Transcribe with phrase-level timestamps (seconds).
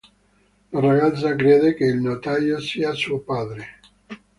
[0.71, 3.79] La ragazza crede che il notaio sia suo padre.